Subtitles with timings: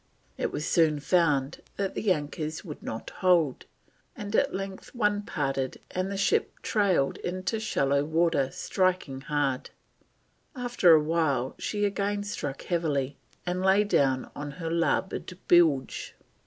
[0.35, 3.67] It was soon found that the anchors would not hold,
[4.15, 9.69] and at length one parted and the ship "trailed into shallow water, striking hard."
[10.55, 16.15] After a while she again struck heavily, and "lay down on her larboard bilge."